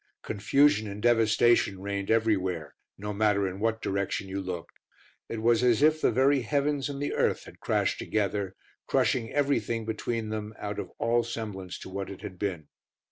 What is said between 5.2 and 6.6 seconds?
It was as if the very